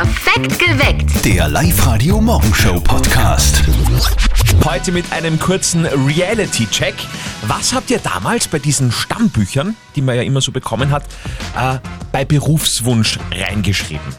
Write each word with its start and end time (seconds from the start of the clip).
Perfekt 0.00 0.60
geweckt. 0.60 1.24
Der 1.24 1.48
Live-Radio 1.48 2.20
Morgenshow 2.20 2.78
Podcast. 2.78 3.64
Heute 4.64 4.92
mit 4.92 5.12
einem 5.12 5.40
kurzen 5.40 5.86
Reality-Check. 5.86 6.94
Was 7.48 7.74
habt 7.74 7.90
ihr 7.90 7.98
damals 7.98 8.46
bei 8.46 8.60
diesen 8.60 8.92
Stammbüchern, 8.92 9.74
die 9.96 10.02
man 10.02 10.14
ja 10.14 10.22
immer 10.22 10.40
so 10.40 10.52
bekommen 10.52 10.92
hat, 10.92 11.02
äh, 11.56 11.78
bei 12.12 12.24
Berufswunsch 12.24 13.18
reingeschrieben? 13.34 14.14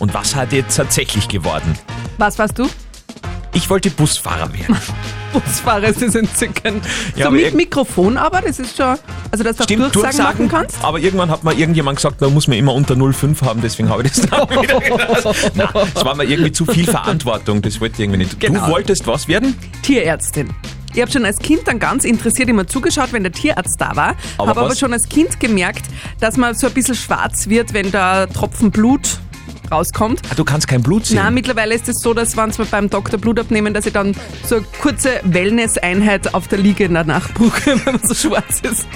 Und 0.00 0.12
was 0.12 0.34
hat 0.34 0.52
ihr 0.52 0.66
tatsächlich 0.66 1.28
geworden? 1.28 1.78
Was 2.18 2.40
warst 2.40 2.58
du? 2.58 2.68
Ich 3.52 3.70
wollte 3.70 3.90
Busfahrer 3.90 4.52
werden. 4.52 4.76
Busfahrer 5.32 5.88
ist 5.88 6.02
das 6.02 6.14
entzückend. 6.14 6.84
Ja, 7.16 7.26
so 7.26 7.30
mit 7.30 7.54
Mikrofon 7.54 8.16
aber, 8.16 8.40
das 8.40 8.58
ist 8.58 8.76
schon, 8.76 8.96
also 9.30 9.44
dass 9.44 9.56
du 9.56 9.64
auch 9.64 9.90
Durchsagen, 9.90 10.22
machen 10.22 10.48
kannst. 10.48 10.82
aber 10.82 10.98
irgendwann 10.98 11.30
hat 11.30 11.44
mal 11.44 11.58
irgendjemand 11.58 11.96
gesagt, 11.96 12.20
da 12.20 12.28
muss 12.28 12.48
man 12.48 12.58
immer 12.58 12.74
unter 12.74 12.94
0,5 12.94 13.42
haben, 13.42 13.60
deswegen 13.60 13.88
habe 13.88 14.02
ich 14.04 14.12
das 14.12 14.28
dann 14.28 14.48
wieder 14.62 14.80
gelassen. 14.80 15.52
Nein, 15.54 15.68
es 15.94 16.04
war 16.04 16.14
mir 16.14 16.24
irgendwie 16.24 16.52
zu 16.52 16.66
viel 16.66 16.84
Verantwortung, 16.84 17.62
das 17.62 17.80
wollte 17.80 17.94
ich 17.94 18.00
irgendwie 18.00 18.18
nicht. 18.18 18.40
Genau. 18.40 18.66
Du 18.66 18.72
wolltest 18.72 19.06
was 19.06 19.28
werden? 19.28 19.54
Tierärztin. 19.82 20.50
Ich 20.94 21.00
habe 21.00 21.10
schon 21.10 21.24
als 21.24 21.38
Kind 21.38 21.62
dann 21.66 21.78
ganz 21.78 22.04
interessiert 22.04 22.50
immer 22.50 22.66
zugeschaut, 22.66 23.12
wenn 23.12 23.22
der 23.22 23.32
Tierarzt 23.32 23.80
da 23.80 23.96
war. 23.96 24.14
Aber 24.36 24.50
Habe 24.50 24.60
aber 24.60 24.76
schon 24.76 24.92
als 24.92 25.08
Kind 25.08 25.40
gemerkt, 25.40 25.86
dass 26.20 26.36
man 26.36 26.54
so 26.54 26.66
ein 26.66 26.74
bisschen 26.74 26.94
schwarz 26.94 27.48
wird, 27.48 27.72
wenn 27.72 27.90
da 27.90 28.26
Tropfen 28.26 28.70
Blut 28.70 29.18
rauskommt. 29.72 30.20
Ah, 30.30 30.34
du 30.34 30.44
kannst 30.44 30.68
kein 30.68 30.82
Blut 30.82 31.06
sehen. 31.06 31.16
Na, 31.22 31.30
mittlerweile 31.30 31.74
ist 31.74 31.88
es 31.88 32.00
so, 32.00 32.14
dass 32.14 32.36
wenn 32.36 32.56
wir 32.56 32.64
beim 32.66 32.90
Doktor 32.90 33.18
Blut 33.18 33.40
abnehmen, 33.40 33.74
dass 33.74 33.86
ich 33.86 33.92
dann 33.92 34.14
so 34.46 34.56
eine 34.56 34.64
kurze 34.80 35.20
Wellness-Einheit 35.24 36.34
auf 36.34 36.48
der 36.48 36.58
Liege 36.58 36.88
danach 36.88 37.32
brauche, 37.32 37.66
wenn 37.66 37.84
man 37.84 38.00
so 38.02 38.14
schwarz 38.14 38.60
ist. 38.60 38.86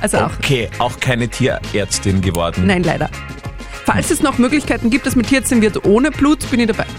Also 0.00 0.18
auch. 0.18 0.30
Okay, 0.38 0.68
auch 0.78 0.98
keine 0.98 1.28
Tierärztin 1.28 2.20
geworden. 2.20 2.66
Nein, 2.66 2.82
leider. 2.82 3.10
Falls 3.92 4.10
es 4.10 4.22
noch 4.22 4.38
Möglichkeiten 4.38 4.88
gibt, 4.88 5.04
dass 5.04 5.16
man 5.16 5.26
Tierärztin 5.26 5.60
wird 5.60 5.84
ohne 5.84 6.10
Blut, 6.10 6.50
bin 6.50 6.60
ich 6.60 6.66
dabei. 6.66 6.86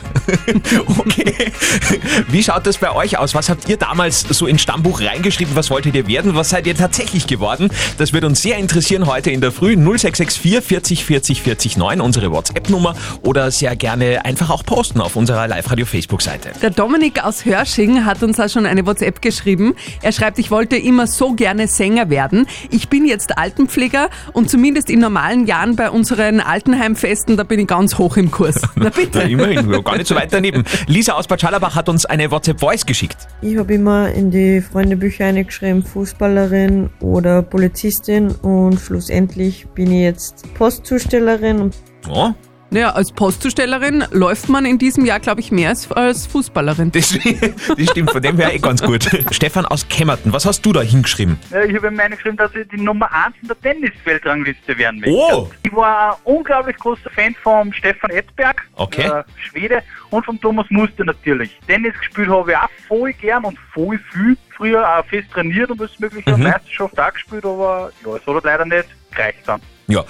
Okay. 0.87 1.51
Wie 2.29 2.43
schaut 2.43 2.65
das 2.65 2.77
bei 2.77 2.93
euch 2.93 3.17
aus? 3.17 3.35
Was 3.35 3.49
habt 3.49 3.67
ihr 3.67 3.77
damals 3.77 4.21
so 4.21 4.47
ins 4.47 4.61
Stammbuch 4.61 5.01
reingeschrieben? 5.01 5.55
Was 5.55 5.69
wolltet 5.69 5.95
ihr 5.95 6.07
werden? 6.07 6.35
Was 6.35 6.49
seid 6.49 6.65
ihr 6.67 6.75
tatsächlich 6.75 7.27
geworden? 7.27 7.69
Das 7.97 8.13
wird 8.13 8.23
uns 8.23 8.41
sehr 8.41 8.57
interessieren 8.57 9.05
heute 9.05 9.31
in 9.31 9.41
der 9.41 9.51
Früh. 9.51 9.75
0664 9.75 10.63
40 10.63 11.05
40 11.05 11.41
40 11.41 11.77
9, 11.77 12.01
unsere 12.01 12.31
WhatsApp-Nummer. 12.31 12.95
Oder 13.21 13.51
sehr 13.51 13.75
gerne 13.75 14.23
einfach 14.25 14.49
auch 14.49 14.63
posten 14.63 15.01
auf 15.01 15.15
unserer 15.15 15.47
Live-Radio-Facebook-Seite. 15.47 16.51
Der 16.61 16.69
Dominik 16.69 17.23
aus 17.23 17.45
Hörsching 17.45 18.05
hat 18.05 18.23
uns 18.23 18.39
auch 18.39 18.49
schon 18.49 18.65
eine 18.65 18.85
WhatsApp 18.85 19.21
geschrieben. 19.21 19.75
Er 20.01 20.11
schreibt, 20.11 20.39
ich 20.39 20.51
wollte 20.51 20.77
immer 20.77 21.07
so 21.07 21.33
gerne 21.33 21.67
Sänger 21.67 22.09
werden. 22.09 22.47
Ich 22.69 22.89
bin 22.89 23.05
jetzt 23.05 23.37
Altenpfleger 23.37 24.09
und 24.31 24.49
zumindest 24.49 24.89
in 24.89 24.99
normalen 24.99 25.47
Jahren 25.47 25.75
bei 25.75 25.89
unseren 25.89 26.39
Altenheimfesten, 26.83 27.37
da 27.37 27.43
bin 27.43 27.59
ich 27.61 27.67
ganz 27.67 27.97
hoch 27.97 28.17
im 28.17 28.29
Kurs. 28.29 28.61
Na 28.61 28.69
Na, 28.85 28.89
bitte. 28.89 29.21
immerhin, 29.21 29.71
ja, 29.71 29.79
gar 29.79 29.97
nicht 29.97 30.07
so 30.07 30.15
weit 30.15 30.33
daneben. 30.33 30.63
Lisa 30.87 31.13
aus 31.13 31.27
Bad 31.27 31.39
Schallerbach 31.39 31.75
hat 31.75 31.87
uns 31.87 32.05
eine 32.05 32.29
WhatsApp-Voice 32.29 32.85
geschickt. 32.85 33.17
Ich 33.41 33.57
habe 33.57 33.73
immer 33.73 34.09
in 34.11 34.31
die 34.31 34.61
Freundebücher 34.61 35.25
eingeschrieben, 35.25 35.83
Fußballerin 35.83 36.89
oder 36.99 37.41
Polizistin 37.41 38.31
und 38.41 38.79
schlussendlich 38.79 39.65
bin 39.73 39.91
ich 39.91 40.01
jetzt 40.01 40.53
Postzustellerin 40.55 41.71
Ja, 42.07 42.35
Naja, 42.73 42.89
als 42.89 43.11
Postzustellerin 43.11 44.03
läuft 44.09 44.49
man 44.49 44.65
in 44.65 44.79
diesem 44.79 45.05
Jahr, 45.05 45.19
glaube 45.19 45.41
ich, 45.41 45.51
mehr 45.51 45.69
als, 45.69 45.91
als 45.91 46.25
Fußballerin. 46.25 46.91
das, 46.91 47.09
das 47.77 47.89
stimmt, 47.91 48.09
von 48.09 48.19
dem 48.19 48.35
her 48.37 48.51
eh 48.51 48.57
ganz 48.57 48.81
gut. 48.81 49.03
Stefan 49.31 49.67
aus 49.67 49.87
Kemmerton, 49.89 50.33
was 50.33 50.47
hast 50.47 50.65
du 50.65 50.73
da 50.73 50.81
hingeschrieben? 50.81 51.37
Ja, 51.51 51.61
ich 51.63 51.75
habe 51.75 51.91
mir 51.91 52.09
geschrieben, 52.09 52.35
dass 52.35 52.53
ich 52.55 52.67
die 52.69 52.81
Nummer 52.81 53.11
1 53.13 53.35
in 53.43 53.47
der 53.47 53.61
Tennisweltrangliste 53.61 54.75
werden 54.75 55.01
möchte. 55.01 55.13
Oh. 55.15 55.51
Ich 55.61 55.71
war 55.75 56.13
ein 56.13 56.17
unglaublich 56.23 56.75
großer 56.77 57.11
Fan 57.11 57.35
vom 57.43 57.71
Stefan 57.73 58.09
Edberg, 58.09 58.63
Okay. 58.75 59.03
äh, 59.03 59.23
Schwede, 59.37 59.83
und 60.09 60.25
vom 60.25 60.41
Thomas 60.41 60.65
Muster 60.71 61.05
natürlich. 61.05 61.51
Tennis 61.67 61.93
gespielt 61.99 62.29
habe 62.29 62.53
ich 62.53 62.57
auch 62.57 62.69
voll 62.87 63.13
gern 63.13 63.45
und 63.45 63.59
voll 63.71 63.99
viel. 64.11 64.35
Früher 64.57 64.97
auch 64.97 65.05
fest 65.05 65.27
trainiert 65.31 65.69
und 65.69 65.79
alles 65.79 65.99
mögliche, 65.99 66.31
Mhm. 66.35 66.43
Meisterschaft 66.43 66.99
auch 66.99 67.13
gespielt, 67.13 67.45
aber 67.45 67.91
ja, 68.03 68.15
es 68.15 68.25
hat 68.25 68.33
halt 68.33 68.43
leider 68.45 68.65
nicht 68.65 68.87
gereicht 69.11 69.39
dann. 69.45 69.61
Ja, 69.93 70.03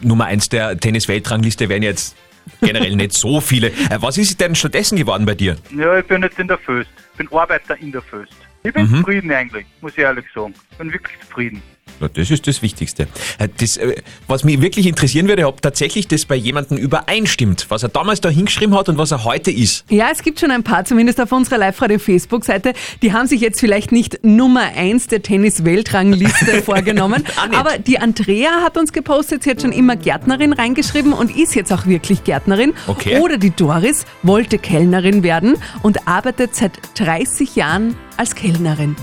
Nummer 0.00 0.24
eins 0.24 0.48
der 0.48 0.78
Tennis-Weltrangliste 0.78 1.68
wären 1.68 1.82
jetzt 1.82 2.16
generell 2.62 2.96
nicht 2.96 3.12
so 3.12 3.40
viele. 3.42 3.68
Äh, 3.68 3.98
Was 4.00 4.16
ist 4.16 4.40
denn 4.40 4.54
stattdessen 4.54 4.96
geworden 4.96 5.26
bei 5.26 5.34
dir? 5.34 5.56
Ja, 5.76 5.98
ich 5.98 6.06
bin 6.06 6.22
jetzt 6.22 6.38
in 6.38 6.48
der 6.48 6.56
Föst. 6.58 6.88
Ich 7.12 7.18
bin 7.18 7.28
Arbeiter 7.38 7.76
in 7.78 7.92
der 7.92 8.00
Föst. 8.00 8.32
Ich 8.62 8.72
bin 8.72 8.86
Mhm. 8.90 8.96
zufrieden 8.96 9.30
eigentlich, 9.32 9.66
muss 9.82 9.92
ich 9.92 9.98
ehrlich 9.98 10.24
sagen. 10.34 10.54
Ich 10.70 10.78
bin 10.78 10.92
wirklich 10.92 11.18
zufrieden. 11.20 11.62
Ja, 12.00 12.08
das 12.08 12.30
ist 12.30 12.46
das 12.46 12.62
Wichtigste. 12.62 13.06
Äh, 13.38 13.48
Das, 13.58 13.76
äh, 13.76 13.96
was 14.26 14.44
mich 14.44 14.60
wirklich 14.60 14.86
interessieren 14.86 15.28
würde, 15.28 15.46
ob 15.46 15.60
tatsächlich 15.62 16.08
das 16.08 16.24
bei 16.24 16.36
jemandem 16.36 16.78
übereinstimmt, 16.78 17.66
was 17.68 17.82
er 17.82 17.88
damals 17.88 18.20
da 18.20 18.28
hingeschrieben 18.28 18.74
hat 18.76 18.88
und 18.88 18.98
was 18.98 19.10
er 19.10 19.24
heute 19.24 19.50
ist. 19.50 19.84
Ja, 19.90 20.08
es 20.12 20.22
gibt 20.22 20.40
schon 20.40 20.50
ein 20.50 20.62
paar, 20.62 20.84
zumindest 20.84 21.20
auf 21.20 21.32
unserer 21.32 21.58
Live-Radio-Facebook-Seite, 21.58 22.72
die 23.02 23.12
haben 23.12 23.26
sich 23.26 23.40
jetzt 23.40 23.60
vielleicht 23.60 23.92
nicht 23.92 24.24
Nummer 24.24 24.62
eins 24.76 25.06
der 25.08 25.22
Tennis-Weltrangliste 25.22 26.62
vorgenommen, 26.64 27.24
aber 27.52 27.78
die 27.78 27.98
Andrea 27.98 28.62
hat 28.62 28.76
uns 28.76 28.92
gepostet, 28.92 29.42
sie 29.42 29.50
hat 29.50 29.62
schon 29.62 29.72
immer 29.72 29.96
Gärtnerin 29.96 30.52
reingeschrieben 30.52 31.12
und 31.12 31.36
ist 31.36 31.54
jetzt 31.54 31.72
auch 31.72 31.86
wirklich 31.86 32.24
Gärtnerin. 32.24 32.72
Okay. 32.86 33.18
Oder 33.20 33.38
die 33.38 33.50
Doris 33.50 34.04
wollte 34.22 34.58
Kellnerin 34.58 35.22
werden 35.22 35.56
und 35.82 36.06
arbeitet 36.06 36.54
seit 36.54 36.72
30 36.94 37.56
Jahren 37.56 37.96
als 38.16 38.34
Kellnerin. 38.34 38.96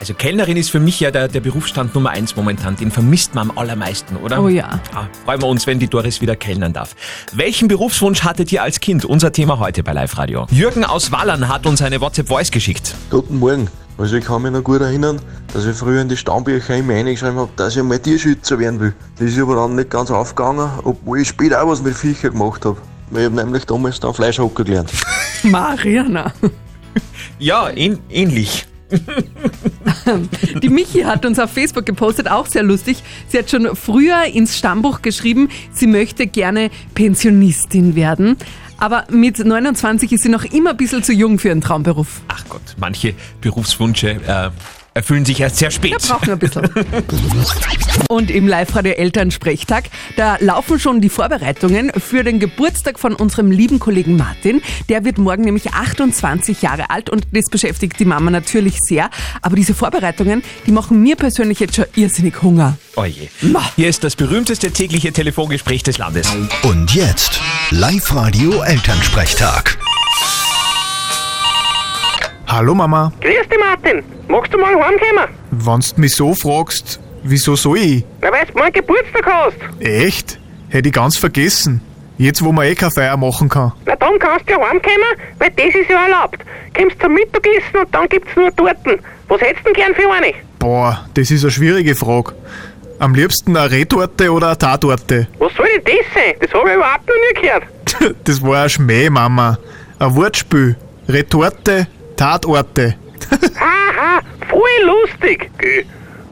Also 0.00 0.14
Kellnerin 0.14 0.56
ist 0.56 0.70
für 0.70 0.78
mich 0.78 1.00
ja 1.00 1.10
der, 1.10 1.26
der 1.26 1.40
Berufsstand 1.40 1.94
Nummer 1.94 2.10
eins 2.10 2.36
momentan. 2.36 2.76
Den 2.76 2.90
vermisst 2.92 3.34
man 3.34 3.50
am 3.50 3.58
allermeisten, 3.58 4.16
oder? 4.16 4.42
Oh 4.42 4.48
ja. 4.48 4.80
Ah, 4.94 5.06
freuen 5.24 5.42
wir 5.42 5.48
uns, 5.48 5.66
wenn 5.66 5.80
die 5.80 5.88
Doris 5.88 6.20
wieder 6.20 6.36
kellnern 6.36 6.72
darf. 6.72 6.94
Welchen 7.32 7.66
Berufswunsch 7.66 8.22
hattet 8.22 8.52
ihr 8.52 8.62
als 8.62 8.78
Kind? 8.78 9.04
Unser 9.04 9.32
Thema 9.32 9.58
heute 9.58 9.82
bei 9.82 9.92
Live 9.92 10.16
Radio. 10.16 10.46
Jürgen 10.50 10.84
aus 10.84 11.10
Wallern 11.10 11.48
hat 11.48 11.66
uns 11.66 11.82
eine 11.82 12.00
WhatsApp-Voice 12.00 12.52
geschickt. 12.52 12.94
Guten 13.10 13.38
Morgen. 13.38 13.68
Also 13.98 14.14
ich 14.14 14.24
kann 14.24 14.42
mich 14.42 14.52
noch 14.52 14.62
gut 14.62 14.80
erinnern, 14.80 15.20
dass 15.52 15.66
ich 15.66 15.76
früher 15.76 16.00
in 16.00 16.08
die 16.08 16.16
Stammbücher 16.16 16.76
immer 16.76 16.94
reingeschrieben 16.94 17.36
habe, 17.36 17.50
dass 17.56 17.74
ich 17.74 17.82
mal 17.82 17.98
Tierschützer 17.98 18.56
werden 18.60 18.78
will. 18.78 18.94
Das 19.18 19.30
ist 19.30 19.40
aber 19.40 19.56
dann 19.56 19.74
nicht 19.74 19.90
ganz 19.90 20.12
aufgegangen, 20.12 20.70
obwohl 20.84 21.22
ich 21.22 21.28
später 21.28 21.60
auch 21.60 21.68
was 21.68 21.82
mit 21.82 21.96
Viecher 21.96 22.30
gemacht 22.30 22.64
habe. 22.64 22.76
Ich 23.10 23.24
habe 23.24 23.34
nämlich 23.34 23.64
damals 23.64 23.98
dann 23.98 24.14
Fleischhocker 24.14 24.62
gelernt. 24.62 24.92
Mariana. 25.42 26.32
Ja, 27.40 27.70
ähn 27.70 27.98
ähnlich. 28.08 28.67
Die 30.62 30.68
Michi 30.68 31.02
hat 31.02 31.26
uns 31.26 31.38
auf 31.38 31.52
Facebook 31.52 31.86
gepostet, 31.86 32.30
auch 32.30 32.46
sehr 32.46 32.62
lustig. 32.62 33.02
Sie 33.28 33.38
hat 33.38 33.50
schon 33.50 33.76
früher 33.76 34.24
ins 34.24 34.56
Stammbuch 34.56 35.02
geschrieben, 35.02 35.48
sie 35.72 35.86
möchte 35.86 36.26
gerne 36.26 36.70
Pensionistin 36.94 37.94
werden. 37.94 38.36
Aber 38.78 39.06
mit 39.10 39.44
29 39.44 40.12
ist 40.12 40.22
sie 40.22 40.28
noch 40.28 40.44
immer 40.44 40.70
ein 40.70 40.76
bisschen 40.76 41.02
zu 41.02 41.12
jung 41.12 41.38
für 41.38 41.48
ihren 41.48 41.60
Traumberuf. 41.60 42.20
Ach 42.28 42.44
Gott, 42.48 42.62
manche 42.78 43.14
Berufswünsche 43.40 44.10
äh, 44.10 44.50
erfüllen 44.98 45.24
sich 45.24 45.40
erst 45.40 45.56
sehr 45.56 45.70
spät. 45.70 45.92
Wir 45.92 45.98
brauchen 45.98 46.32
ein 46.32 46.38
bisschen. 46.38 46.68
Und 48.08 48.30
im 48.30 48.48
Live-Radio 48.48 48.92
Elternsprechtag, 48.92 49.84
da 50.16 50.36
laufen 50.40 50.80
schon 50.80 51.00
die 51.00 51.08
Vorbereitungen 51.08 51.92
für 51.92 52.24
den 52.24 52.40
Geburtstag 52.40 52.98
von 52.98 53.14
unserem 53.14 53.50
lieben 53.50 53.78
Kollegen 53.78 54.16
Martin. 54.16 54.60
Der 54.88 55.04
wird 55.04 55.18
morgen 55.18 55.42
nämlich 55.42 55.72
28 55.72 56.62
Jahre 56.62 56.90
alt 56.90 57.10
und 57.10 57.28
das 57.32 57.46
beschäftigt 57.48 57.98
die 58.00 58.04
Mama 58.04 58.30
natürlich 58.30 58.80
sehr. 58.80 59.08
Aber 59.40 59.54
diese 59.54 59.72
Vorbereitungen, 59.72 60.42
die 60.66 60.72
machen 60.72 61.00
mir 61.00 61.14
persönlich 61.14 61.60
jetzt 61.60 61.76
schon 61.76 61.86
irrsinnig 61.94 62.42
Hunger. 62.42 62.76
Oje. 62.96 63.28
Oh 63.54 63.60
Hier 63.76 63.88
ist 63.88 64.02
das 64.02 64.16
berühmteste 64.16 64.72
tägliche 64.72 65.12
Telefongespräch 65.12 65.84
des 65.84 65.98
Landes. 65.98 66.28
Und 66.64 66.92
jetzt 66.94 67.40
Live-Radio 67.70 68.62
Elternsprechtag. 68.62 69.78
Hallo 72.48 72.74
Mama, 72.74 73.12
Grüß 73.20 73.48
dich, 73.48 73.58
Martin. 73.60 74.17
Magst 74.28 74.52
du 74.52 74.58
morgen 74.58 74.82
heimkommen? 74.82 75.34
wenn's 75.50 75.96
mich 75.96 76.14
so 76.14 76.34
fragst, 76.34 77.00
wieso 77.22 77.56
soll 77.56 77.78
ich? 77.78 78.04
Na, 78.20 78.30
weil 78.30 78.46
du 78.46 78.58
morgen 78.58 78.72
Geburtstag 78.72 79.26
hast. 79.26 79.56
Echt? 79.80 80.38
Hätte 80.68 80.88
ich 80.88 80.94
ganz 80.94 81.16
vergessen. 81.16 81.80
Jetzt, 82.18 82.44
wo 82.44 82.52
man 82.52 82.66
eh 82.66 82.74
keine 82.74 82.90
Feier 82.90 83.16
machen 83.16 83.48
kann. 83.48 83.72
Na, 83.86 83.96
dann 83.96 84.18
kannst 84.18 84.46
du 84.48 84.52
ja 84.52 84.58
heimkommen, 84.60 85.14
weil 85.38 85.50
das 85.56 85.74
ist 85.74 85.88
ja 85.88 86.04
erlaubt. 86.04 86.38
Kommst 86.76 87.00
zum 87.00 87.14
Mittagessen 87.14 87.76
und 87.80 87.94
dann 87.94 88.08
gibt's 88.08 88.34
nur 88.36 88.54
Torten. 88.54 88.98
Was 89.28 89.40
hättest 89.40 89.60
du 89.66 89.72
denn 89.72 89.74
gern 89.74 89.94
für 89.94 90.12
eine? 90.12 90.34
Boah, 90.58 91.06
das 91.14 91.30
ist 91.30 91.44
eine 91.44 91.50
schwierige 91.50 91.94
Frage. 91.94 92.34
Am 92.98 93.14
liebsten 93.14 93.56
eine 93.56 93.70
Rehtorte 93.70 94.32
oder 94.32 94.48
eine 94.48 94.58
Tatorte? 94.58 95.28
Was 95.38 95.54
soll 95.54 95.66
denn 95.76 95.84
das 95.84 96.14
sein? 96.14 96.34
Das 96.40 96.52
habe 96.52 96.68
ich 96.70 96.74
überhaupt 96.76 97.06
noch 97.08 97.14
nie 97.14 97.40
gehört. 97.40 97.64
Das 98.24 98.42
war 98.42 98.64
ein 98.64 98.68
Schmäh, 98.68 99.08
Mama. 99.10 99.58
Ein 99.98 100.14
Wortspiel. 100.14 100.76
Retorte, 101.08 101.86
Tatorte. 102.16 102.96
Haha, 103.30 104.20
voll 104.48 104.60
lustig. 104.84 105.50
Geh, 105.58 105.84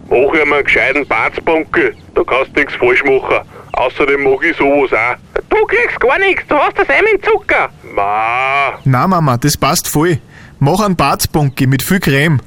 mach 0.08 0.34
ihm 0.34 0.52
einen 0.52 0.64
gescheiten 0.64 1.06
Barzbunkel. 1.06 1.94
Da 2.14 2.22
kannst 2.25 2.54
du 2.56 2.60
nichts 2.60 2.75
falsch 2.76 3.04
machen. 3.04 3.46
Außerdem 3.72 4.22
mag 4.22 4.43
ich 4.43 4.56
sowas 4.56 4.90
auch. 4.93 5.43
Du 5.50 5.64
kriegst 5.66 6.00
gar 6.00 6.19
nichts, 6.19 6.43
du 6.48 6.56
hast 6.56 6.78
das 6.78 6.88
einmal 6.88 7.12
in 7.14 7.22
Zucker. 7.22 7.69
Ma, 7.94 8.78
Na 8.84 9.06
Mama, 9.06 9.37
das 9.37 9.56
passt 9.56 9.88
voll. 9.88 10.19
Mach 10.58 10.81
einen 10.81 10.96
Barzbunki 10.96 11.66
mit 11.66 11.82
viel 11.82 12.00
Creme. 12.00 12.40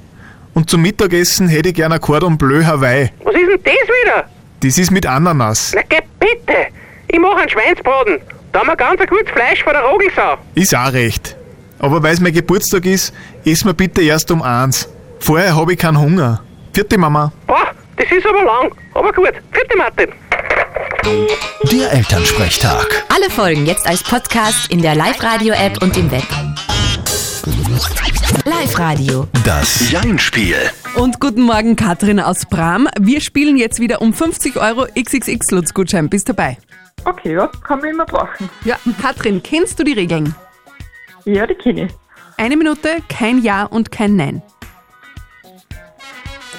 Und 0.56 0.70
zum 0.70 0.82
Mittagessen 0.82 1.48
hätte 1.48 1.70
ich 1.70 1.76
gerne 1.76 1.96
ein 1.96 2.02
Cordon 2.02 2.38
Bleu 2.38 2.64
Hawaii. 2.66 3.12
Was 3.24 3.36
ist 3.36 3.42
denn 3.48 3.60
das 3.64 3.74
wieder? 3.74 4.26
Das 4.62 4.78
ist 4.78 4.92
mit 4.92 5.06
Ananas. 5.06 5.72
Na, 5.76 5.82
geh 5.88 6.00
bitte. 6.20 6.68
Ich 7.08 7.20
mach 7.20 7.38
einen 7.38 7.50
Schweinsbraten. 7.50 8.20
Da 8.52 8.60
haben 8.62 8.68
wir 8.68 8.76
ganz 8.76 9.00
ein 9.00 9.08
gutes 9.08 9.30
Fleisch 9.32 9.64
von 9.64 9.74
der 9.74 9.84
Rogelsau. 9.84 10.38
Ist 10.56 10.76
auch 10.76 10.92
recht. 10.92 11.36
Aber 11.80 12.04
weil 12.04 12.14
es 12.14 12.20
mein 12.20 12.34
Geburtstag 12.34 12.86
ist, 12.86 13.14
essen 13.46 13.68
wir 13.68 13.74
bitte 13.74 14.02
erst 14.02 14.30
um 14.32 14.42
eins. 14.42 14.90
Vorher 15.20 15.56
habe 15.56 15.74
ich 15.74 15.80
keinen 15.80 16.00
Hunger. 16.00 16.42
Vierte 16.74 16.98
Mama. 16.98 17.32
Boah, 17.48 17.68
das 17.96 18.12
ist 18.12 18.26
aber 18.28 18.44
lang. 18.44 18.72
Aber 18.94 19.12
gut. 19.14 19.34
Vierte 19.52 19.78
Martin. 19.78 20.10
Der 21.72 21.92
Elternsprechtag. 21.92 23.06
Alle 23.14 23.30
Folgen 23.30 23.66
jetzt 23.66 23.88
als 23.88 24.04
Podcast 24.04 24.72
in 24.72 24.82
der 24.82 24.96
Live-Radio-App 24.96 25.82
und 25.82 25.96
im 25.98 26.12
Web. 26.12 26.24
Live-Radio. 28.46 29.28
Das 29.46 29.90
Jein-Spiel. 29.90 30.58
Und 30.96 31.20
guten 31.20 31.42
Morgen, 31.44 31.76
Katrin 31.76 32.20
aus 32.20 32.46
Bram. 32.46 32.88
Wir 33.00 33.22
spielen 33.22 33.58
jetzt 33.58 33.80
wieder 33.80 34.02
um 34.02 34.14
50 34.14 34.58
Euro 34.58 34.86
XXX-Lutz-Gutschein. 34.96 36.10
Bist 36.10 36.28
dabei? 36.30 36.58
Okay, 37.06 37.34
ja, 37.36 37.48
kann 37.66 37.80
man 37.80 37.90
immer 37.90 38.06
brauchen. 38.06 38.50
Ja, 38.66 38.78
Katrin, 39.02 39.42
kennst 39.42 39.80
du 39.80 39.84
die 39.84 39.94
Regeln? 39.94 40.36
Ja, 41.26 41.46
die 41.46 41.56
kenne 41.56 41.86
ich. 41.86 41.92
Eine 42.38 42.58
Minute, 42.58 42.98
kein 43.10 43.42
Ja 43.42 43.64
und 43.64 43.92
kein 43.92 44.16
Nein. 44.16 44.42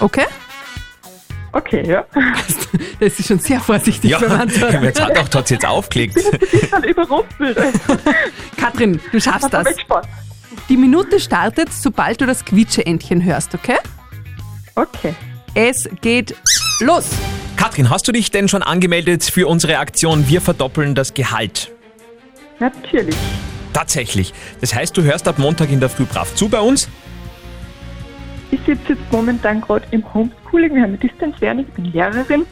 Okay? 0.01 0.27
Okay, 1.53 1.89
ja. 1.89 2.05
Das 3.01 3.19
ist 3.19 3.27
schon 3.27 3.39
sehr 3.39 3.61
vorsichtig 3.61 4.11
Ja, 4.11 4.21
jetzt 4.83 5.01
hat 5.01 5.19
auch 5.19 5.35
hat 5.35 5.51
jetzt 5.51 5.67
aufgelegt. 5.67 6.17
Ich 6.17 6.61
bin 6.61 6.71
dann 6.71 6.85
überrumpelt. 6.85 7.57
Katrin, 8.57 9.01
du 9.11 9.21
schaffst 9.21 9.53
das. 9.53 9.67
Die 10.69 10.77
Minute 10.77 11.19
startet, 11.19 11.73
sobald 11.73 12.21
du 12.21 12.27
das 12.27 12.45
Quietscheentchen 12.45 13.25
hörst, 13.25 13.55
okay? 13.55 13.79
Okay. 14.77 15.15
Es 15.55 15.89
geht 16.01 16.37
los. 16.81 17.11
Katrin, 17.57 17.91
hast 17.91 18.07
du 18.07 18.13
dich 18.13 18.31
denn 18.31 18.49
schon 18.49 18.63
angemeldet 18.63 19.25
für 19.25 19.49
unsere 19.49 19.79
Aktion 19.79 20.29
Wir 20.29 20.41
verdoppeln 20.41 20.95
das 20.95 21.15
Gehalt? 21.15 21.73
Natürlich. 22.61 23.17
Tatsächlich. 23.73 24.33
Das 24.61 24.75
heißt, 24.75 24.97
du 24.97 25.03
hörst 25.03 25.29
ab 25.29 25.39
Montag 25.39 25.71
in 25.71 25.81
der 25.81 25.89
Früh 25.89 26.05
brav 26.05 26.35
zu 26.35 26.49
bei 26.49 26.61
uns? 26.61 26.89
Ich 28.51 28.61
sitze 28.67 28.95
jetzt 28.95 29.13
momentan 29.13 29.61
gerade 29.61 29.87
im 29.91 30.03
Homeschooling. 30.13 30.75
Wir 30.75 30.83
haben 30.83 30.91
eine 30.91 30.99
Distanzlernen. 30.99 31.67
Ich 31.67 31.73
bin 31.75 31.85
Lehrerin. 31.87 32.47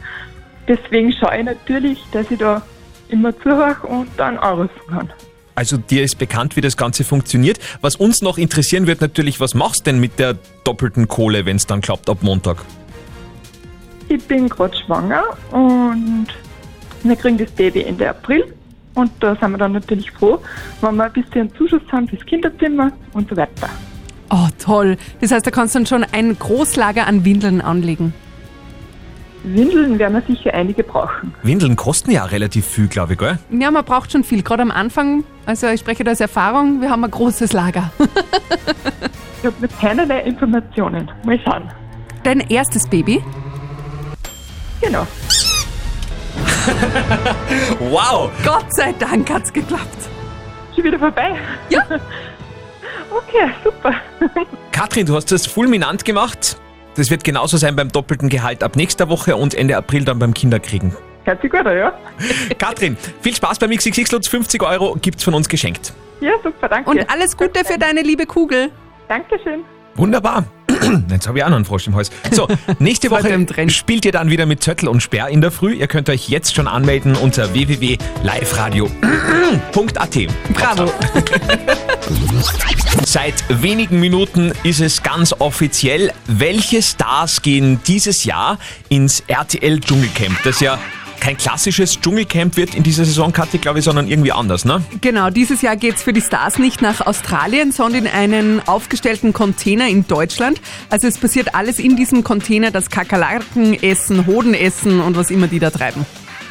Deswegen 0.67 1.11
schaue 1.13 1.37
ich 1.39 1.45
natürlich, 1.45 1.99
dass 2.11 2.29
ich 2.31 2.39
da 2.39 2.61
immer 3.09 3.37
zuhöre 3.39 3.87
und 3.87 4.07
dann 4.17 4.37
anrufen 4.37 4.81
kann. 4.89 5.09
Also 5.55 5.75
dir 5.75 6.03
ist 6.03 6.17
bekannt, 6.17 6.55
wie 6.55 6.61
das 6.61 6.77
Ganze 6.77 7.03
funktioniert. 7.03 7.59
Was 7.81 7.97
uns 7.97 8.21
noch 8.21 8.37
interessieren 8.37 8.87
wird 8.87 9.01
natürlich, 9.01 9.41
was 9.41 9.55
machst 9.55 9.87
denn 9.87 9.99
mit 9.99 10.17
der 10.17 10.37
doppelten 10.63 11.09
Kohle, 11.09 11.45
wenn 11.45 11.57
es 11.57 11.67
dann 11.67 11.81
klappt 11.81 12.09
ab 12.09 12.19
Montag? 12.21 12.63
Ich 14.07 14.23
bin 14.23 14.47
gerade 14.47 14.77
schwanger 14.77 15.23
und 15.51 16.27
wir 17.03 17.15
kriegen 17.15 17.37
das 17.37 17.51
Baby 17.51 17.83
Ende 17.83 18.09
April. 18.09 18.53
Und 18.99 19.11
da 19.19 19.35
sind 19.35 19.51
wir 19.51 19.57
dann 19.57 19.71
natürlich 19.71 20.11
froh, 20.11 20.39
wenn 20.81 20.95
wir 20.95 21.05
ein 21.05 21.13
bisschen 21.13 21.53
Zuschuss 21.55 21.81
haben 21.91 22.07
fürs 22.07 22.25
Kinderzimmer 22.25 22.91
und 23.13 23.29
so 23.29 23.37
weiter. 23.37 23.69
Oh, 24.29 24.47
toll. 24.59 24.97
Das 25.21 25.31
heißt, 25.31 25.47
da 25.47 25.51
kannst 25.51 25.73
du 25.73 25.79
dann 25.79 25.85
schon 25.85 26.03
ein 26.11 26.37
Großlager 26.37 27.07
an 27.07 27.25
Windeln 27.25 27.61
anlegen. 27.61 28.13
Windeln 29.43 29.97
werden 29.97 30.15
wir 30.15 30.35
sicher 30.35 30.53
einige 30.53 30.83
brauchen. 30.83 31.33
Windeln 31.43 31.77
kosten 31.77 32.11
ja 32.11 32.25
relativ 32.25 32.65
viel, 32.65 32.87
glaube 32.87 33.13
ich, 33.13 33.19
gell? 33.19 33.39
Ja, 33.51 33.71
man 33.71 33.85
braucht 33.85 34.11
schon 34.11 34.25
viel, 34.25 34.43
gerade 34.43 34.61
am 34.61 34.71
Anfang. 34.71 35.23
Also 35.45 35.67
ich 35.67 35.79
spreche 35.79 36.03
da 36.03 36.11
aus 36.11 36.19
Erfahrung, 36.19 36.81
wir 36.81 36.89
haben 36.89 37.03
ein 37.03 37.11
großes 37.11 37.53
Lager. 37.53 37.91
Ich 39.41 39.45
habe 39.45 39.55
mit 39.61 39.79
keinerlei 39.79 40.19
Informationen. 40.23 41.09
Mal 41.23 41.39
schauen. 41.45 41.63
Dein 42.23 42.41
erstes 42.41 42.85
Baby? 42.85 43.23
Genau. 44.81 45.07
Wow! 47.79 48.31
Gott 48.43 48.73
sei 48.73 48.93
Dank 48.97 49.29
hat's 49.29 49.51
geklappt. 49.51 50.09
Schon 50.75 50.83
wieder 50.83 50.99
vorbei? 50.99 51.35
Ja. 51.69 51.83
Okay, 53.11 53.49
super. 53.63 53.93
Katrin, 54.71 55.05
du 55.07 55.15
hast 55.15 55.31
das 55.31 55.47
fulminant 55.47 56.05
gemacht. 56.05 56.57
Das 56.95 57.09
wird 57.09 57.23
genauso 57.23 57.57
sein 57.57 57.75
beim 57.75 57.89
doppelten 57.91 58.29
Gehalt 58.29 58.63
ab 58.63 58.75
nächster 58.75 59.09
Woche 59.09 59.35
und 59.35 59.55
Ende 59.55 59.75
April 59.77 60.05
dann 60.05 60.19
beim 60.19 60.33
Kinderkriegen. 60.33 60.95
Hört 61.23 61.41
sich 61.41 61.51
gut 61.51 61.65
an, 61.65 61.75
ja? 61.77 61.93
Katrin, 62.57 62.97
viel 63.21 63.35
Spaß 63.35 63.57
beim 63.59 63.71
XXX 63.71 64.11
Lutz. 64.11 64.27
50 64.27 64.61
Euro 64.61 64.95
gibt's 65.01 65.23
von 65.23 65.33
uns 65.33 65.49
geschenkt. 65.49 65.93
Ja, 66.21 66.33
super, 66.43 66.67
danke. 66.67 66.89
Und 66.89 67.09
alles 67.09 67.35
Gute 67.35 67.65
für 67.65 67.77
deine 67.77 68.01
liebe 68.01 68.25
Kugel. 68.25 68.69
Dankeschön. 69.07 69.63
Wunderbar. 69.95 70.45
Jetzt 71.09 71.27
habe 71.27 71.37
ich 71.37 71.43
auch 71.43 71.49
noch 71.49 71.57
einen 71.57 71.65
Frosch 71.65 71.87
im 71.87 71.95
Hals. 71.95 72.11
So, 72.31 72.47
nächste 72.79 73.11
Woche 73.11 73.45
spielt 73.69 74.05
ihr 74.05 74.11
dann 74.11 74.29
wieder 74.29 74.45
mit 74.45 74.63
Zöttl 74.63 74.87
und 74.87 75.01
Sperr 75.01 75.29
in 75.29 75.41
der 75.41 75.51
Früh. 75.51 75.73
Ihr 75.73 75.87
könnt 75.87 76.09
euch 76.09 76.29
jetzt 76.29 76.55
schon 76.55 76.67
anmelden 76.67 77.15
unter 77.15 77.53
www.liveradio.at. 77.53 80.17
Bravo. 80.53 80.93
Seit 83.05 83.43
wenigen 83.49 83.99
Minuten 83.99 84.51
ist 84.63 84.81
es 84.81 85.03
ganz 85.03 85.33
offiziell. 85.37 86.11
Welche 86.27 86.81
Stars 86.81 87.41
gehen 87.41 87.79
dieses 87.87 88.23
Jahr 88.23 88.57
ins 88.89 89.23
RTL 89.27 89.79
Dschungelcamp? 89.79 90.41
Das 90.43 90.59
ja 90.59 90.79
kein 91.19 91.37
klassisches 91.37 91.99
Dschungelcamp 91.99 92.57
wird 92.57 92.75
in 92.75 92.83
dieser 92.83 93.05
Saison, 93.05 93.31
Kathi, 93.31 93.57
glaube 93.57 93.79
ich, 93.79 93.85
sondern 93.85 94.07
irgendwie 94.07 94.31
anders, 94.31 94.65
ne? 94.65 94.83
Genau, 95.01 95.29
dieses 95.29 95.61
Jahr 95.61 95.75
geht's 95.75 96.03
für 96.03 96.13
die 96.13 96.21
Stars 96.21 96.59
nicht 96.59 96.81
nach 96.81 97.01
Australien, 97.01 97.71
sondern 97.71 98.05
in 98.05 98.11
einen 98.11 98.67
aufgestellten 98.67 99.33
Container 99.33 99.87
in 99.87 100.07
Deutschland. 100.07 100.61
Also 100.89 101.07
es 101.07 101.17
passiert 101.17 101.55
alles 101.55 101.79
in 101.79 101.95
diesem 101.95 102.23
Container, 102.23 102.71
das 102.71 102.89
Kakerlaken 102.89 103.81
essen, 103.81 104.25
Hoden 104.25 104.53
essen 104.53 104.99
und 105.01 105.17
was 105.17 105.31
immer 105.31 105.47
die 105.47 105.59
da 105.59 105.69
treiben. 105.69 106.05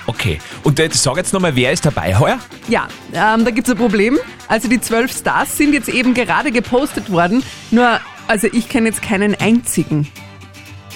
Okay. 0.07 0.39
Und 0.63 0.81
äh, 0.81 0.89
sag 0.91 1.19
jetzt 1.19 1.35
nochmal, 1.35 1.55
wer 1.55 1.71
ist 1.71 1.85
dabei 1.85 2.19
heuer? 2.19 2.39
Ja, 2.69 2.89
ähm, 3.13 3.45
da 3.45 3.51
gibt's 3.51 3.71
ein 3.71 3.77
Problem. 3.77 4.19
Also 4.49 4.67
die 4.69 4.81
zwölf 4.81 5.13
Stars 5.13 5.57
sind 5.57 5.75
jetzt 5.75 5.89
eben 5.91 6.15
gerade 6.15 6.51
gepostet 6.51 7.13
worden. 7.13 7.43
Nur, 7.71 8.01
also 8.27 8.49
ich 8.51 8.69
kenne 8.71 8.89
jetzt 8.89 9.03
keinen 9.03 9.35
einzigen. 9.35 10.09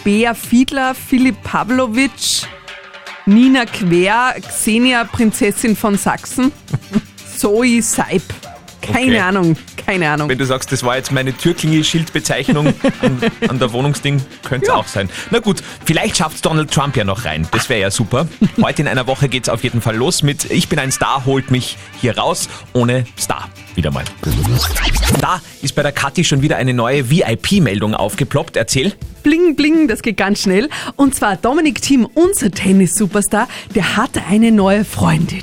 Bea 0.02 0.34
Fiedler, 0.34 0.94
Philipp 0.94 1.42
Pavlovic, 1.42 2.48
Nina 3.26 3.64
Quer, 3.66 4.34
Xenia 4.40 5.04
Prinzessin 5.04 5.76
von 5.76 5.96
Sachsen, 5.96 6.52
Zoe 7.36 7.80
Seip. 7.82 8.22
Keine 8.80 9.12
Okay. 9.12 9.18
Ahnung, 9.20 9.56
keine 9.86 10.10
Ahnung. 10.10 10.28
Wenn 10.28 10.38
du 10.38 10.44
sagst, 10.44 10.72
das 10.72 10.82
war 10.82 10.96
jetzt 10.96 11.12
meine 11.12 11.32
Türklingel-Schildbezeichnung 11.32 12.74
an, 13.00 13.20
an 13.48 13.58
der 13.60 13.72
Wohnungsding, 13.72 14.20
könnte 14.42 14.66
es 14.66 14.72
auch 14.72 14.88
sein. 14.88 15.08
Na 15.30 15.38
gut, 15.38 15.62
vielleicht 15.84 16.16
schafft 16.16 16.44
Donald 16.44 16.68
Trump 16.72 16.96
ja 16.96 17.04
noch 17.04 17.24
rein. 17.24 17.46
Das 17.52 17.68
wäre 17.68 17.80
ja 17.80 17.92
super. 17.92 18.26
Heute 18.60 18.82
in 18.82 18.88
einer 18.88 19.06
Woche 19.06 19.28
geht's 19.28 19.48
auf 19.48 19.62
jeden 19.62 19.80
Fall 19.82 19.94
los 19.94 20.24
mit 20.24 20.50
Ich 20.50 20.68
bin 20.68 20.80
ein 20.80 20.90
Star, 20.90 21.24
holt 21.26 21.52
mich 21.52 21.76
hier 22.00 22.18
raus, 22.18 22.48
ohne 22.72 23.04
Star. 23.16 23.48
Wieder 23.76 23.92
mal. 23.92 24.02
Da 25.20 25.40
ist 25.62 25.76
bei 25.76 25.82
der 25.84 25.92
Kathi 25.92 26.24
schon 26.24 26.42
wieder 26.42 26.56
eine 26.56 26.74
neue 26.74 27.08
VIP-Meldung 27.08 27.94
aufgeploppt. 27.94 28.56
Erzähl. 28.56 28.92
Bling, 29.22 29.54
bling, 29.54 29.88
das 29.88 30.02
geht 30.02 30.16
ganz 30.16 30.40
schnell. 30.42 30.68
Und 30.96 31.14
zwar 31.14 31.36
Dominik 31.36 31.80
Thiem, 31.80 32.06
unser 32.14 32.50
Tennis-Superstar, 32.50 33.48
der 33.74 33.96
hat 33.96 34.10
eine 34.28 34.50
neue 34.50 34.84
Freundin. 34.84 35.42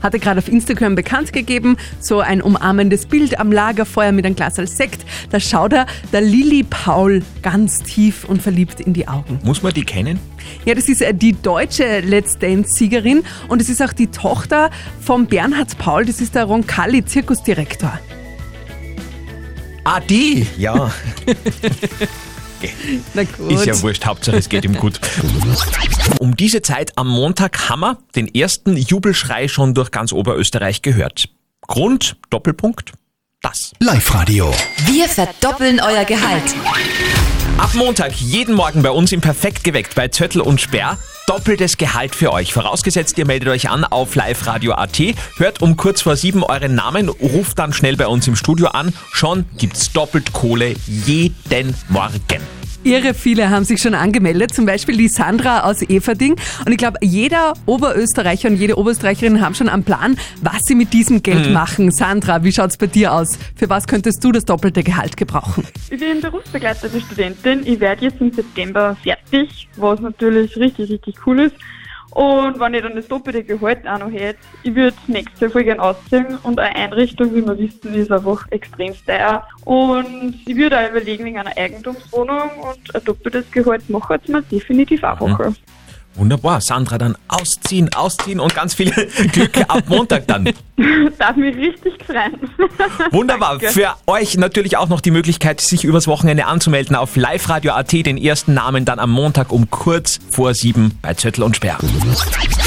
Hat 0.00 0.14
er 0.14 0.20
gerade 0.20 0.38
auf 0.38 0.48
Instagram 0.48 0.96
bekannt 0.96 1.32
gegeben, 1.32 1.76
so 2.00 2.20
ein 2.20 2.42
umarmendes 2.42 3.06
Bild 3.06 3.38
am 3.38 3.52
Lagerfeuer 3.52 4.10
mit 4.10 4.26
einem 4.26 4.34
Glas 4.34 4.58
als 4.58 4.76
Sekt. 4.76 5.04
Da 5.30 5.38
schaut 5.38 5.72
er 5.72 5.86
der 6.12 6.20
Lilly 6.20 6.64
Paul 6.64 7.22
ganz 7.40 7.78
tief 7.78 8.24
und 8.24 8.42
verliebt 8.42 8.80
in 8.80 8.92
die 8.92 9.06
Augen. 9.06 9.38
Muss 9.44 9.62
man 9.62 9.72
die 9.72 9.84
kennen? 9.84 10.18
Ja, 10.64 10.74
das 10.74 10.88
ist 10.88 11.02
äh, 11.02 11.14
die 11.14 11.40
deutsche 11.40 12.00
Let's 12.00 12.36
Dance-Siegerin 12.38 13.22
und 13.48 13.62
es 13.62 13.68
ist 13.68 13.80
auch 13.80 13.92
die 13.92 14.08
Tochter 14.08 14.70
von 15.00 15.26
Bernhard 15.26 15.78
Paul, 15.78 16.04
das 16.04 16.20
ist 16.20 16.34
der 16.34 16.44
Roncalli 16.44 17.04
Zirkusdirektor. 17.04 18.00
Ah, 19.84 20.00
die? 20.00 20.46
Ja. 20.58 20.92
Na 23.14 23.24
gut. 23.24 23.52
Ist 23.52 23.66
ja 23.66 23.80
wurscht, 23.82 24.04
Hauptsache 24.06 24.36
es 24.36 24.48
geht 24.48 24.64
ihm 24.64 24.74
gut. 24.74 25.00
Um 26.18 26.36
diese 26.36 26.62
Zeit 26.62 26.92
am 26.96 27.08
Montag 27.08 27.68
haben 27.68 27.80
wir 27.80 27.98
den 28.14 28.32
ersten 28.32 28.76
Jubelschrei 28.76 29.48
schon 29.48 29.74
durch 29.74 29.90
ganz 29.90 30.12
Oberösterreich 30.12 30.82
gehört. 30.82 31.28
Grund, 31.62 32.16
Doppelpunkt, 32.30 32.92
das. 33.42 33.72
Live-Radio. 33.80 34.54
Wir 34.86 35.08
verdoppeln 35.08 35.80
euer 35.80 36.04
Gehalt. 36.04 36.54
Ab 37.58 37.74
Montag 37.74 38.12
jeden 38.12 38.54
Morgen 38.54 38.82
bei 38.82 38.90
uns 38.90 39.12
im 39.12 39.20
Perfekt 39.20 39.64
geweckt 39.64 39.94
bei 39.94 40.08
Zöttl 40.08 40.40
und 40.40 40.60
Sperr. 40.60 40.96
Doppeltes 41.26 41.76
Gehalt 41.76 42.14
für 42.14 42.32
euch. 42.32 42.52
Vorausgesetzt, 42.52 43.18
ihr 43.18 43.26
meldet 43.26 43.48
euch 43.48 43.68
an 43.68 43.84
auf 43.84 44.14
liveradio.at, 44.14 45.00
hört 45.36 45.60
um 45.60 45.76
kurz 45.76 46.02
vor 46.02 46.16
sieben 46.16 46.44
euren 46.44 46.74
Namen, 46.74 47.08
ruft 47.08 47.58
dann 47.58 47.72
schnell 47.72 47.96
bei 47.96 48.06
uns 48.06 48.26
im 48.28 48.36
Studio 48.36 48.68
an. 48.68 48.94
Schon 49.12 49.44
gibt's 49.58 49.92
doppelt 49.92 50.32
Kohle 50.32 50.74
jeden 50.86 51.74
Morgen. 51.88 52.61
Irre 52.84 53.14
viele 53.14 53.50
haben 53.50 53.64
sich 53.64 53.80
schon 53.80 53.94
angemeldet, 53.94 54.54
zum 54.54 54.66
Beispiel 54.66 54.96
die 54.96 55.08
Sandra 55.08 55.60
aus 55.60 55.82
Everding. 55.82 56.34
Und 56.66 56.72
ich 56.72 56.78
glaube, 56.78 56.98
jeder 57.00 57.52
Oberösterreicher 57.66 58.48
und 58.48 58.56
jede 58.56 58.76
Oberösterreicherin 58.76 59.40
haben 59.40 59.54
schon 59.54 59.68
einen 59.68 59.84
Plan, 59.84 60.16
was 60.40 60.58
sie 60.64 60.74
mit 60.74 60.92
diesem 60.92 61.22
Geld 61.22 61.46
Mhm. 61.46 61.52
machen. 61.52 61.90
Sandra, 61.92 62.42
wie 62.42 62.50
schaut's 62.52 62.76
bei 62.76 62.88
dir 62.88 63.12
aus? 63.12 63.38
Für 63.54 63.68
was 63.68 63.86
könntest 63.86 64.24
du 64.24 64.32
das 64.32 64.44
doppelte 64.44 64.82
Gehalt 64.82 65.16
gebrauchen? 65.16 65.64
Ich 65.90 66.00
bin 66.00 66.20
berufsbegleitete 66.20 67.00
Studentin. 67.00 67.60
Ich 67.64 67.78
werde 67.78 68.06
jetzt 68.06 68.20
im 68.20 68.32
September 68.32 68.96
fertig, 69.02 69.68
was 69.76 70.00
natürlich 70.00 70.56
richtig, 70.56 70.90
richtig 70.90 71.14
cool 71.26 71.38
ist. 71.40 71.54
Und 72.12 72.60
wenn 72.60 72.74
ich 72.74 72.82
dann 72.82 72.94
das 72.94 73.08
doppelte 73.08 73.42
Gehalt 73.42 73.88
auch 73.88 73.98
noch 73.98 74.10
hätte, 74.10 74.38
ich 74.62 74.74
würde 74.74 74.96
nächstes 75.06 75.40
Jahr 75.40 75.50
voll 75.50 75.64
gerne 75.64 75.82
ausziehen 75.82 76.38
und 76.42 76.60
eine 76.60 76.76
Einrichtung, 76.76 77.34
wie 77.34 77.44
wir 77.44 77.58
wissen, 77.58 77.94
ist 77.94 78.12
einfach 78.12 78.46
extrem 78.50 78.94
teuer. 79.06 79.46
Und 79.64 80.38
ich 80.44 80.54
würde 80.54 80.78
auch 80.78 80.90
überlegen 80.90 81.24
wegen 81.24 81.38
einer 81.38 81.56
Eigentumswohnung 81.56 82.50
und 82.60 82.94
ein 82.94 83.04
doppeltes 83.04 83.50
Gehalt 83.50 83.88
machen 83.88 84.18
es 84.22 84.28
mir 84.28 84.42
definitiv 84.42 85.02
einfacher. 85.02 85.54
Wunderbar. 86.14 86.60
Sandra, 86.60 86.98
dann 86.98 87.16
ausziehen, 87.28 87.92
ausziehen 87.94 88.38
und 88.38 88.54
ganz 88.54 88.74
viel 88.74 88.90
Glück 89.32 89.58
ab 89.68 89.84
Montag 89.88 90.26
dann. 90.26 90.44
Darf 91.18 91.36
mich 91.36 91.56
richtig 91.56 91.94
freuen. 92.04 92.38
Wunderbar. 93.12 93.58
Danke. 93.58 93.68
Für 93.68 93.94
euch 94.06 94.36
natürlich 94.36 94.76
auch 94.76 94.88
noch 94.88 95.00
die 95.00 95.10
Möglichkeit, 95.10 95.60
sich 95.60 95.84
übers 95.84 96.06
Wochenende 96.06 96.46
anzumelden 96.46 96.96
auf 96.96 97.16
liveradio.at, 97.16 97.92
den 97.92 98.18
ersten 98.18 98.54
Namen 98.54 98.84
dann 98.84 98.98
am 98.98 99.10
Montag 99.10 99.52
um 99.52 99.70
kurz 99.70 100.18
vor 100.30 100.54
sieben 100.54 100.98
bei 101.00 101.14
Zöttl 101.14 101.42
und 101.42 101.56
Sperr. 101.56 101.78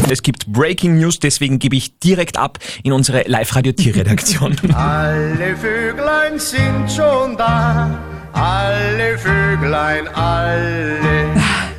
Es 0.09 0.23
gibt 0.23 0.47
Breaking 0.47 0.97
News, 0.97 1.19
deswegen 1.19 1.59
gebe 1.59 1.75
ich 1.75 1.99
direkt 1.99 2.37
ab 2.37 2.59
in 2.83 2.93
unsere 2.93 3.23
Live-Radio-Tierredaktion. 3.27 4.55
Alle 4.73 5.55
Vöglein 5.55 6.39
sind 6.39 6.91
schon 6.91 7.37
da, 7.37 7.97
alle 8.33 9.17
Vöglein, 9.17 10.07
alle. 10.09 10.99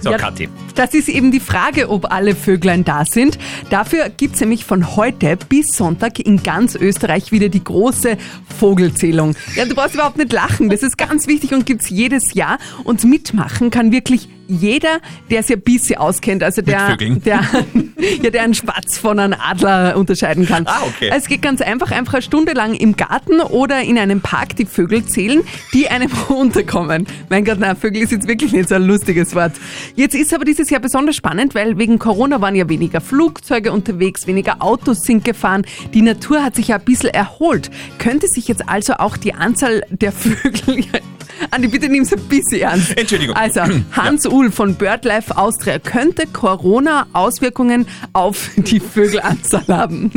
So, 0.07 0.13
Ja, 0.13 0.19
Kathi. 0.19 0.49
Das 0.77 0.95
ist 0.95 1.09
eben 1.09 1.33
die 1.33 1.41
Frage, 1.41 1.89
ob 1.89 2.13
alle 2.13 2.37
Vöglein 2.37 2.85
da 2.85 3.05
sind. 3.05 3.39
Dafür 3.71 4.09
gibt's 4.09 4.41
nämlich 4.41 4.65
von 4.65 4.95
heute 4.95 5.37
bis 5.37 5.69
Sonntag 5.69 6.21
in 6.21 6.43
ganz 6.45 6.77
Österreich 6.77 7.33
wieder 7.33 7.49
die 7.49 7.65
große 7.65 8.17
Vogelzählung. 8.59 9.35
Ja, 9.57 9.65
du 9.65 9.75
brauchst 9.75 9.95
überhaupt 9.95 10.17
nicht 10.17 10.33
lachen, 10.33 10.71
das 10.71 10.83
ist 10.83 10.97
ganz 10.97 11.27
wichtig 11.27 11.53
und 11.55 11.67
gibt's 11.67 11.91
jedes 11.91 12.35
Jahr. 12.35 12.59
Und 12.85 13.03
mitmachen 13.05 13.71
kann 13.71 13.91
wirklich 13.91 14.29
jeder, 14.49 15.01
der 15.31 15.43
sich 15.43 15.57
ein 15.57 15.63
bisschen 15.63 15.99
auskennt, 15.99 16.43
also 16.43 16.63
der, 16.63 16.97
der, 16.99 17.41
ja, 18.23 18.31
der 18.31 18.43
einen 18.43 18.55
Spatz 18.55 18.99
von 18.99 19.19
einem 19.19 19.39
Adler 19.41 19.97
unterscheiden 19.97 20.47
kann. 20.47 20.67
Ah, 20.67 20.83
okay. 20.87 21.11
Es 21.15 21.27
geht 21.27 21.43
ganz 21.43 21.61
einfach, 21.61 21.91
einfach 21.91 22.15
eine 22.15 22.23
Stunde 22.23 22.53
lang 22.53 22.75
im 22.75 22.97
Garten 22.97 23.41
oder 23.41 23.83
in 23.83 23.99
einem 23.99 24.21
Park 24.21 24.57
die 24.57 24.67
Vögel 24.67 25.05
zählen, 25.05 25.43
die 25.73 25.89
einem 25.89 26.11
unterkommen. 26.29 27.07
Mein 27.29 27.45
Gott, 27.45 27.59
na, 27.61 27.75
Vögel 27.75 28.03
ist 28.03 28.13
jetzt 28.13 28.29
wirklich 28.29 28.53
nicht 28.53 28.69
so 28.69 28.75
ein 28.77 28.83
lustiges 28.83 29.35
Wort. 29.35 29.53
Jetzt 29.95 30.15
ist 30.15 30.33
aber 30.35 30.45
dieses 30.45 30.71
Jahr 30.71 30.81
besonders 30.81 31.17
spannend, 31.17 31.55
weil 31.55 31.79
wegen 31.79 31.99
Corona 31.99 32.41
waren 32.41 32.55
ja 32.55 32.69
weniger 32.69 33.01
Flugzeuge 33.01 33.73
unterwegs, 33.73 34.27
weniger 34.27 34.57
Autos 34.61 35.03
sind 35.03 35.25
gefahren. 35.25 35.65
Die 35.95 36.03
Natur 36.03 36.43
hat 36.43 36.55
sich 36.55 36.69
ja 36.69 36.77
ein 36.77 36.85
bisschen 36.85 37.11
erholt. 37.11 37.71
Könnte 37.99 38.29
sich 38.29 38.49
jetzt 38.49 38.69
also 38.69 38.95
auch 38.95 39.17
die 39.17 39.35
Anzahl 39.35 39.83
der 39.91 40.13
Vögel 40.17 40.85
Andi, 41.51 41.69
bitte 41.69 41.89
nimm's 41.89 42.13
ein 42.13 42.21
bisschen 42.29 42.61
ernst. 42.61 42.97
Entschuldigung. 42.97 43.37
Also, 43.37 43.61
Hans 43.93 44.27
Uhl 44.37 44.51
von 44.51 44.75
BirdLife 44.75 45.35
Austria. 45.39 45.79
Könnte 45.79 46.27
Corona 46.27 47.07
Auswirkungen 47.15 47.87
auf 48.13 48.51
die 48.57 48.81
Vögelanzahl 48.81 49.67
haben? 49.69 50.13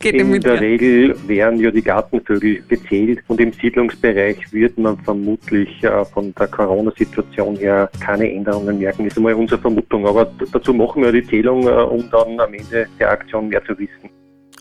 In 0.00 0.40
der. 0.40 0.60
Regel 0.60 1.14
werden 1.28 1.60
ja 1.60 1.70
die 1.70 1.82
Gartenvögel 1.82 2.62
gezählt 2.66 3.18
und 3.26 3.40
im 3.40 3.52
Siedlungsbereich 3.52 4.38
wird 4.52 4.78
man 4.78 4.96
vermutlich 5.00 5.68
äh, 5.82 6.04
von 6.06 6.32
der 6.34 6.46
Corona-Situation 6.46 7.56
her 7.56 7.90
keine 8.00 8.32
Änderungen 8.32 8.78
merken. 8.78 9.04
Das 9.04 9.12
ist 9.12 9.18
einmal 9.18 9.34
unsere 9.34 9.60
Vermutung. 9.60 10.06
Aber 10.06 10.32
dazu 10.50 10.72
machen 10.72 11.02
wir 11.02 11.12
die 11.12 11.24
Zählung, 11.24 11.66
äh, 11.66 11.70
um 11.70 12.08
dann 12.10 12.40
am 12.40 12.54
Ende 12.54 12.86
der 12.98 13.10
Aktion 13.10 13.48
mehr 13.48 13.62
zu 13.66 13.78
wissen. 13.78 14.08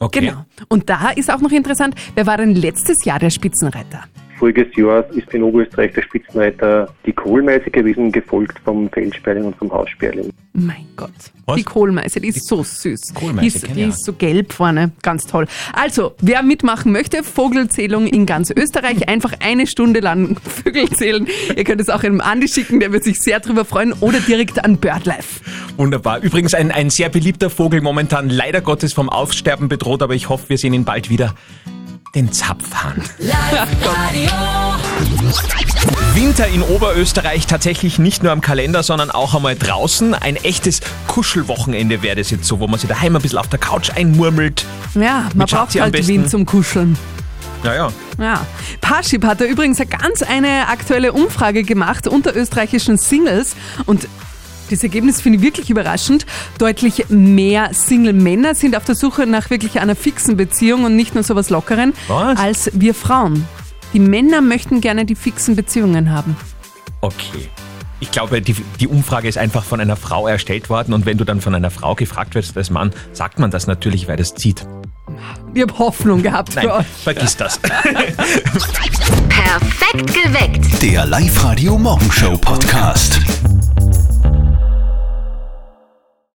Okay. 0.01 0.19
Genau. 0.19 0.43
Und 0.67 0.89
da 0.89 1.11
ist 1.15 1.31
auch 1.31 1.39
noch 1.39 1.51
interessant, 1.51 1.95
wer 2.15 2.25
war 2.25 2.37
denn 2.37 2.55
letztes 2.55 3.05
Jahr 3.05 3.19
der 3.19 3.29
Spitzenreiter? 3.29 4.03
Voriges 4.37 4.67
Jahr 4.75 5.09
ist 5.11 5.33
in 5.33 5.43
Oberösterreich 5.43 5.93
der 5.93 6.03
Spitzenreiter 6.03 6.93
die 7.05 7.13
Kohlmeise 7.13 7.69
gewesen, 7.69 8.11
gefolgt 8.11 8.59
vom 8.59 8.89
Feldsperling 8.89 9.45
und 9.45 9.55
vom 9.55 9.71
Haussperling. 9.71 10.29
Mein 10.53 10.87
Gott. 10.95 11.11
Was? 11.45 11.55
Die 11.55 11.63
Kohlmeise, 11.63 12.19
die 12.19 12.29
ist 12.29 12.47
so 12.47 12.63
süß. 12.63 13.13
Kohlmeise 13.13 13.41
die 13.41 13.47
ist, 13.47 13.75
die 13.75 13.83
ist 13.83 14.03
so 14.03 14.13
gelb 14.13 14.53
vorne, 14.53 14.91
ganz 15.01 15.25
toll. 15.25 15.47
Also, 15.73 16.15
wer 16.19 16.43
mitmachen 16.43 16.91
möchte, 16.91 17.23
Vogelzählung 17.23 18.07
in 18.07 18.25
ganz 18.25 18.51
Österreich, 18.51 19.07
einfach 19.07 19.33
eine 19.39 19.67
Stunde 19.67 19.99
lang 19.99 20.37
Vögel 20.63 20.89
zählen. 20.89 21.27
Ihr 21.55 21.63
könnt 21.63 21.79
es 21.79 21.89
auch 21.89 22.03
einem 22.03 22.21
Andi 22.21 22.47
schicken, 22.47 22.79
der 22.79 22.91
wird 22.91 23.03
sich 23.03 23.19
sehr 23.19 23.39
drüber 23.39 23.65
freuen, 23.65 23.93
oder 23.93 24.19
direkt 24.19 24.63
an 24.63 24.77
BirdLife. 24.77 25.41
Wunderbar. 25.77 26.21
Übrigens 26.21 26.53
ein, 26.53 26.71
ein 26.71 26.89
sehr 26.89 27.09
beliebter 27.09 27.49
Vogel, 27.49 27.81
momentan 27.81 28.29
leider 28.29 28.61
Gottes 28.61 28.93
vom 28.93 29.09
Aufsterben 29.09 29.69
bedroht, 29.69 30.01
aber 30.01 30.15
ich 30.15 30.29
hoffe, 30.29 30.49
wir 30.49 30.57
sehen 30.57 30.73
ihn 30.73 30.85
bald 30.85 31.09
wieder. 31.09 31.35
Den 32.17 32.33
Zapfhahn. 32.33 33.03
Winter 36.15 36.47
in 36.47 36.63
Oberösterreich 36.63 37.45
tatsächlich 37.45 37.99
nicht 37.99 38.23
nur 38.23 38.31
am 38.31 38.41
Kalender, 38.41 38.81
sondern 38.81 39.11
auch 39.11 39.35
einmal 39.35 39.55
draußen. 39.55 40.15
Ein 40.15 40.35
echtes 40.35 40.81
Kuschelwochenende 41.05 42.01
wäre 42.01 42.15
das 42.15 42.31
jetzt 42.31 42.45
so, 42.47 42.59
wo 42.59 42.65
man 42.65 42.79
sich 42.79 42.89
daheim 42.89 43.15
ein 43.15 43.21
bisschen 43.21 43.37
auf 43.37 43.49
der 43.49 43.59
Couch 43.59 43.91
einmurmelt. 43.91 44.65
Ja, 44.95 45.29
man 45.35 45.37
Mit 45.37 45.51
braucht 45.51 45.79
halt. 45.79 46.07
Wien 46.07 46.27
zum 46.27 46.47
Kuscheln. 46.47 46.97
Naja. 47.63 47.91
Ja. 48.17 48.47
Parship 48.81 49.23
hat 49.23 49.39
da 49.39 49.45
übrigens 49.45 49.79
eine 49.79 49.89
ganz 49.89 50.23
eine 50.23 50.69
aktuelle 50.69 51.13
Umfrage 51.13 51.61
gemacht 51.61 52.07
unter 52.07 52.35
österreichischen 52.35 52.97
Singles 52.97 53.55
und 53.85 54.07
das 54.69 54.83
Ergebnis 54.83 55.21
finde 55.21 55.37
ich 55.39 55.43
wirklich 55.43 55.69
überraschend. 55.69 56.25
Deutlich 56.57 57.05
mehr 57.09 57.69
Single-Männer 57.73 58.55
sind 58.55 58.75
auf 58.75 58.85
der 58.85 58.95
Suche 58.95 59.25
nach 59.27 59.49
wirklich 59.49 59.79
einer 59.79 59.95
fixen 59.95 60.37
Beziehung 60.37 60.83
und 60.85 60.95
nicht 60.95 61.13
nur 61.15 61.23
sowas 61.23 61.49
Lockeren 61.49 61.93
Was? 62.07 62.37
als 62.39 62.69
wir 62.73 62.93
Frauen. 62.93 63.45
Die 63.93 63.99
Männer 63.99 64.41
möchten 64.41 64.81
gerne 64.81 65.05
die 65.05 65.15
fixen 65.15 65.55
Beziehungen 65.55 66.11
haben. 66.11 66.35
Okay. 67.01 67.49
Ich 67.99 68.11
glaube, 68.11 68.41
die, 68.41 68.53
die 68.79 68.87
Umfrage 68.87 69.27
ist 69.27 69.39
einfach 69.39 69.63
von 69.63 69.79
einer 69.79 69.95
Frau 69.95 70.27
erstellt 70.27 70.69
worden 70.69 70.93
und 70.93 71.07
wenn 71.07 71.17
du 71.17 71.23
dann 71.23 71.41
von 71.41 71.55
einer 71.55 71.71
Frau 71.71 71.95
gefragt 71.95 72.35
wirst 72.35 72.55
als 72.55 72.69
Mann, 72.69 72.91
sagt 73.11 73.39
man 73.39 73.49
das 73.49 73.65
natürlich, 73.65 74.07
weil 74.07 74.17
das 74.17 74.35
zieht. 74.35 74.67
Ich 75.55 75.61
habe 75.63 75.77
Hoffnung 75.79 76.21
gehabt 76.21 76.55
Nein, 76.55 76.65
für 76.65 76.73
euch. 76.75 76.85
vergiss 77.03 77.35
das. 77.37 77.59
Perfekt 79.29 80.13
geweckt. 80.13 80.81
Der 80.83 81.05
Live-Radio 81.07 81.77
Morgenshow 81.77 82.37
Podcast. 82.37 83.19